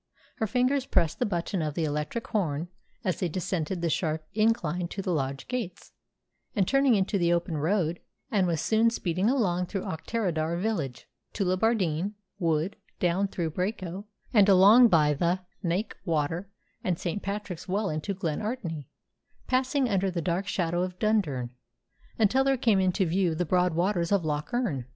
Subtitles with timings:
[0.37, 2.69] Her fingers pressed the button of the electric horn
[3.03, 5.91] as they descended the sharp incline to the lodge gates;
[6.55, 7.99] and, turning into the open road,
[8.33, 14.49] she was soon speeding along through Auchterarder village, skirted Tullibardine Wood, down through Braco, and
[14.49, 16.49] along by the Knaik Water
[16.83, 17.21] and St.
[17.21, 18.87] Patrick's Well into Glen Artney,
[19.45, 21.51] passing under the dark shadow of Dundurn,
[22.17, 24.85] until there came into view the broad waters of Loch Earn.